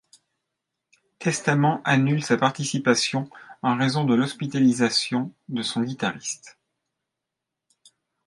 [1.19, 3.29] Testament annule sa participation
[3.61, 6.57] en raison de l'hospitalisation de son guitariste.